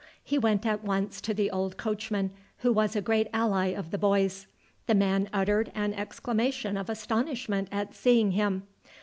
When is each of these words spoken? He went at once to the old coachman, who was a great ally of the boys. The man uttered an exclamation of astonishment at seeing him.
He 0.23 0.39
went 0.39 0.65
at 0.65 0.83
once 0.83 1.21
to 1.21 1.31
the 1.31 1.51
old 1.51 1.77
coachman, 1.77 2.31
who 2.61 2.73
was 2.73 2.95
a 2.95 3.03
great 3.03 3.27
ally 3.31 3.67
of 3.67 3.91
the 3.91 3.99
boys. 3.99 4.47
The 4.87 4.95
man 4.95 5.29
uttered 5.31 5.71
an 5.75 5.93
exclamation 5.93 6.75
of 6.75 6.89
astonishment 6.89 7.67
at 7.71 7.93
seeing 7.93 8.31
him. 8.31 8.63